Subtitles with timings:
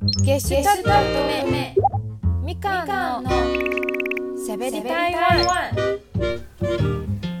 [0.00, 1.74] ゲシュタルト目
[2.44, 3.30] みかんの
[4.36, 5.98] しゃべり台湾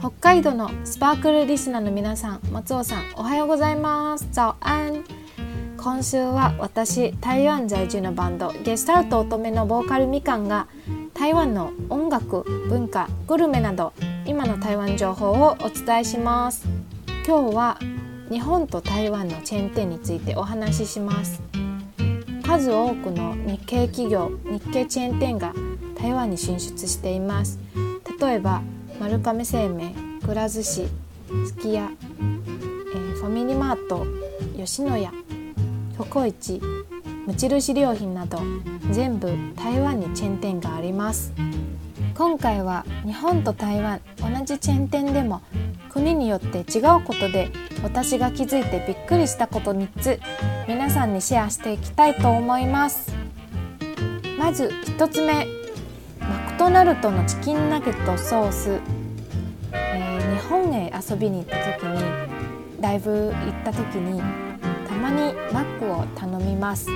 [0.00, 4.28] 北海道のスパークルリスナーの皆さん松尾さんおはようございます。
[4.32, 5.04] 早安
[5.76, 10.68] 今週は私台湾在住のバンドゲスタルト乙女のボーカルみかんが
[11.12, 13.92] 台湾の音楽文化グルメなど
[14.24, 16.66] 今の台湾情報をお伝えします。
[17.26, 17.78] 今日は
[18.30, 21.42] 日本と台湾のチェーン店についてお話しします
[22.46, 25.54] 数多くの日系企業日系チェーン店が
[25.98, 27.58] 台湾に進出しています。
[28.20, 28.62] 例えば
[29.00, 30.86] 丸亀製麺くら寿司
[31.46, 34.06] すき家、えー、ファミリーマート
[34.56, 35.10] 吉野家
[35.96, 36.60] ココイチ
[37.26, 38.38] 無印良品など
[38.90, 41.32] 全部台湾にチェーン店があります。
[42.14, 45.40] 今回は日本と台湾同じチェーン店でも
[45.88, 47.50] 国によって違うことで
[47.84, 50.18] 私が気づいてびっくりしたこと3つ
[50.66, 53.12] 皆さんにシェアしていきたいと思います。
[54.38, 55.46] まず1つ目
[56.18, 58.80] マクドナルドのチキンナゲットソース、
[59.72, 62.02] えー、日本へ遊びに行った時に
[62.80, 64.20] ライブ行った時に
[64.88, 66.88] たまにマックを頼みます。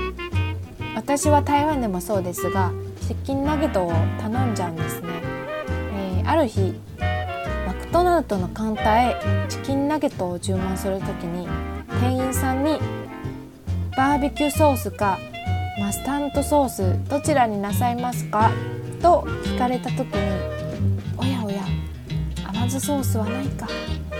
[0.95, 2.73] 私は台湾でもそうですが
[3.07, 5.09] チキンナゲットを頼んじゃうんですね、
[5.93, 6.75] えー、ある日
[8.19, 11.47] ナルドのカウンターへチキンナゲットを注文する時に
[12.01, 12.81] 店員さんに
[13.97, 15.21] バーベキューソースか
[15.79, 18.51] マスタードソースどちらになさいますか？
[19.01, 21.63] と聞かれた時におやおや
[22.45, 23.69] 甘酢ソースはないか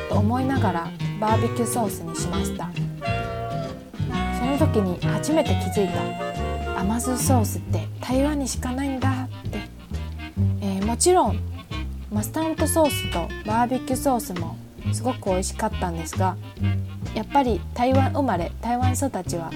[0.09, 0.89] と思いながら
[1.19, 2.71] バーベキューソースにしました。
[4.39, 9.59] その時に初めて気づいた甘酢ソースって台湾にしかないんだって、
[10.61, 11.58] えー、もちろん
[12.11, 14.57] マスタードソースとバーベキューソースも
[14.93, 16.37] すごく美味しかったんですが
[17.15, 19.51] やっぱり台湾生まれ台湾育ちは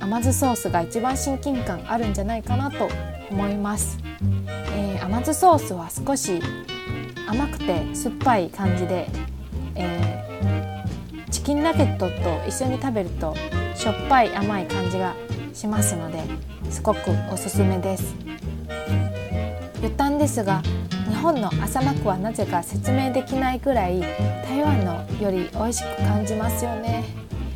[0.00, 2.88] 甘酢ソースが一番親近感あるんじゃないかなと
[3.30, 3.98] 思います、
[4.72, 6.40] えー、甘酢ソースは少し
[7.28, 9.08] 甘くて酸っぱい感じで、
[9.76, 13.36] えー、チキンナゲットと一緒に食べると
[13.76, 15.14] しょっぱい甘い感じが
[15.54, 16.24] しますので
[16.70, 18.29] すごくおすすめです。
[19.80, 20.62] 余談ですが
[21.08, 27.04] 日本の朝マックはなぜか説明できないくらい台湾のより美味しく感じますよね、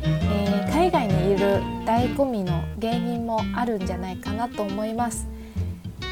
[0.03, 5.27] えー、海外にいる醍醐味の原因もあるんじゃないかなと思います。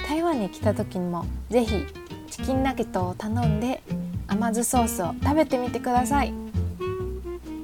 [0.08, 1.86] 台湾に来た時にもぜひ
[2.30, 3.82] チキンナゲットを頼んで
[4.28, 6.34] 甘酢ソースを食べてみてください。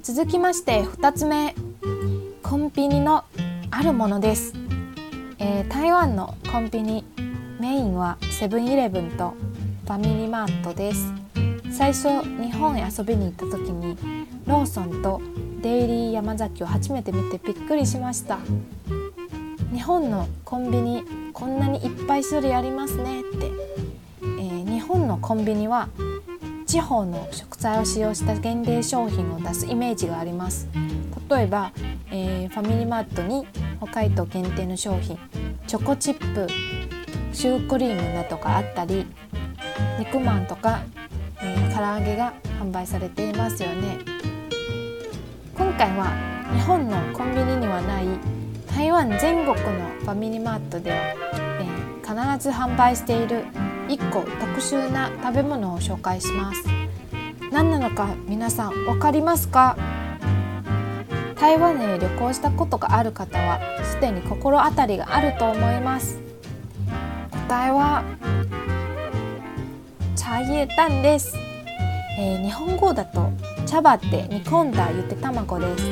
[0.01, 1.53] 続きまして2つ目。
[2.49, 3.25] コンビニの
[3.69, 4.55] あるものです、
[5.37, 7.05] えー、台湾のコンビニ
[7.59, 9.33] メインはセブンイレブンと
[9.83, 11.13] ファミリーマートです。
[11.73, 12.07] 最初
[12.41, 13.97] 日本へ遊びに行った時に
[14.45, 15.19] ローソンと
[15.61, 18.39] デイリー山崎を初めて見てびっくりしました。
[19.73, 23.51] 日本のコンビニこんなにいっぱい種類ありますねって、
[24.21, 25.89] えー、日本のコンビニは
[26.65, 30.69] 地方の食材を使用した限定商品を出すイメージがあります。
[31.29, 31.73] 例えば、
[32.09, 33.45] えー、ファミリーマートに
[33.81, 35.19] 北海道限定の商品
[35.67, 36.47] チョコチップ
[37.31, 39.05] シュークリームなどがあったり
[39.97, 40.81] 肉まんとか、
[41.41, 43.99] えー、唐揚げが販売されていますよね。
[45.55, 46.11] 今回は
[46.53, 48.05] 日本のコンビニにはない
[48.75, 50.97] 台湾全国のファミリーマートでは、
[51.59, 53.43] えー、必ず販売している
[53.87, 56.63] 1個特殊な食べ物を紹介します。
[57.51, 59.77] 何なのか皆さん分かりますか？
[61.39, 66.28] 台湾へ旅行したことがある方はすでに心当たりがあると思います。
[67.49, 68.03] 答えは
[70.15, 71.35] 茶葉蛋です、
[72.19, 73.31] えー、日本語だと
[73.65, 75.83] 茶葉って煮込んだゆで卵です。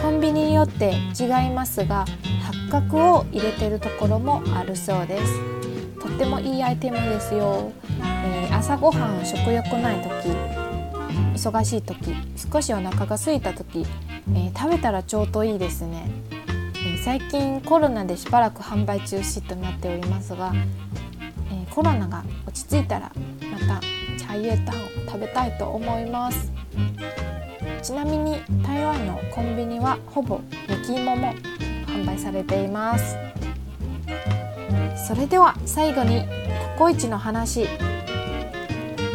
[0.00, 2.04] コンビニによって違いますが
[2.70, 5.32] 八角を入れてるところもあるそうです。
[6.00, 7.72] とってもいいアイテムですよ、
[8.24, 10.28] えー、朝ごはん食欲ない時
[11.34, 12.14] 忙しい時
[12.52, 13.84] 少しお腹が空いた時、
[14.32, 16.08] えー、食べたらちょうどいいですね、
[17.06, 20.52] 最近コロナでしばらく販売中止となっておりますが、
[21.52, 23.12] えコロナが落ち着いたら
[23.48, 23.80] また
[24.18, 26.52] 茶葉タンを食べたいと思います。
[27.80, 31.32] ちなみに台湾のコンビニはほぼ焼き芋も
[31.86, 33.16] 販売されています。
[35.06, 36.26] それでは最後に
[36.76, 37.68] ココイチの話。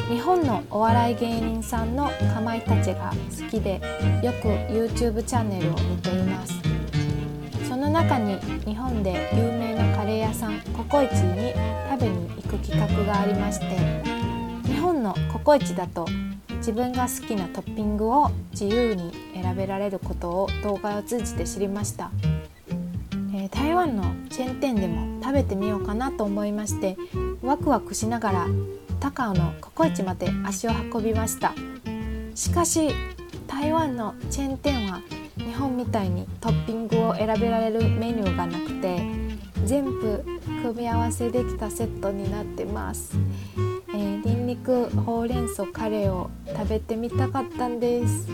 [0.08, 3.82] 日本のお笑い芸人さんのかまいたちが好きで
[4.24, 6.81] よく YouTube チャンネルを見ています。
[7.92, 11.54] 中に日本で有名なカレー屋さんココイチに
[11.90, 13.78] 食べに行く企画がありまして
[14.66, 16.06] 日本のココイチだと
[16.58, 22.12] 自分が好きなトッピングを自由に選べられることを動画を通じて知りました。
[23.34, 26.98] えー、台湾のチェーン店でも食べてみようかなと思いまして
[27.42, 28.48] ワクワクしながら
[29.00, 31.54] 高尾のココイチまで足を運びました。
[32.36, 32.92] しかし
[33.48, 35.02] 台湾のチェーン店は
[35.42, 39.02] 日本みたいにトッピングを選べられるメニューがなくて
[39.66, 40.24] 全部
[40.64, 43.16] 組み合わせできたセットになってます、
[43.90, 48.28] えー、ニンニクほうれん草カレーを食べてみたかったんです。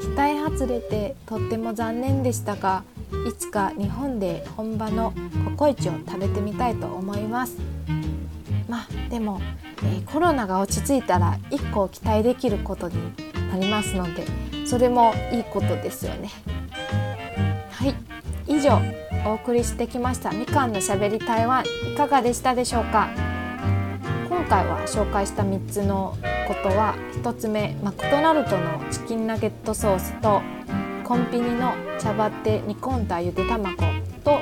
[0.00, 2.84] 期待外れてとっても残念でしたが
[3.28, 5.12] いつか日本で本場の
[5.44, 7.58] ココイチを食べてみたいと思います。
[8.66, 9.40] まあでも、
[9.82, 12.96] えー、コロナが落ち着いたら1個期待できることに
[13.50, 14.24] なりますので
[14.66, 16.30] それもいいことですよね。
[17.70, 17.94] はい。
[18.46, 18.80] 以上
[19.26, 23.08] お送りしてきましたみかんのしゃべり台湾いかがでしたでしょうか。
[24.28, 26.16] 今回は紹介した3つの
[26.48, 30.42] ことは1つ目マクドナルドのチキンナゲットソースと
[31.04, 33.76] コンビニの茶葉って煮込んだゆで卵
[34.24, 34.40] と、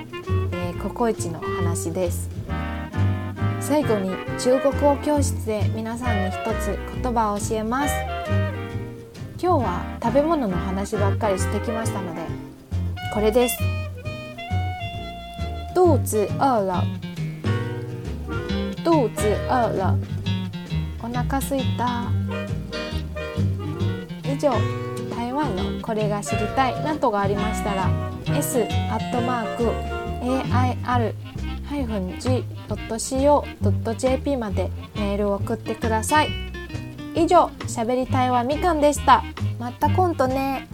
[0.53, 2.31] えー、ココイチの話です。
[3.61, 7.95] 最後に中国語教室で皆さんに一つ言葉を教えます。
[9.41, 12.23] 今日は食べ物の話ばっかりしてきましたので
[13.15, 13.57] これです。
[15.77, 16.83] 肚子饿了
[18.85, 19.97] 肚子饿了
[21.01, 22.11] お腹すいた。
[24.25, 24.51] 以上
[25.15, 27.89] 台湾のこれが知りたいなどがありましたら
[28.37, 29.63] s アットマーク
[30.85, 31.15] air
[32.99, 36.58] -g.co.jp までメールを送ってください。
[37.15, 39.25] 以上しゃべりたいはみかんでした。
[39.59, 40.69] また今度ね。